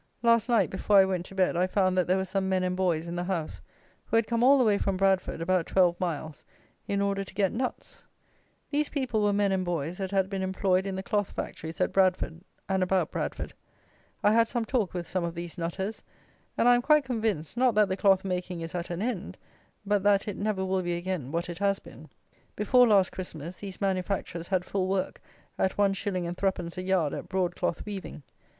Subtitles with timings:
[0.23, 2.75] Last night, before I went to bed, I found that there were some men and
[2.75, 3.61] boys in the house,
[4.05, 6.43] who had come all the way from Bradford, about twelve miles,
[6.87, 8.03] in order to get nuts.
[8.71, 11.93] These people were men and boys that had been employed in the cloth factories at
[11.93, 13.53] Bradford and about Bradford.
[14.23, 16.01] I had some talk with some of these nutters,
[16.57, 19.37] and I am quite convinced, not that the cloth making is at an end;
[19.85, 22.09] but that it never will be again what it has been.
[22.55, 25.21] Before last Christmas these manufacturers had full work,
[25.59, 28.23] at one shilling and threepence a yard at broad cloth weaving.